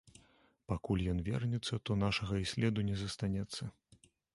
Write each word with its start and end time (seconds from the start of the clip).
Пакуль 0.73 1.03
ён 1.11 1.21
вернецца, 1.29 1.73
то 1.85 2.01
нашага 2.07 2.33
і 2.45 2.51
следу 2.57 2.79
не 2.93 3.01
застанецца. 3.05 3.63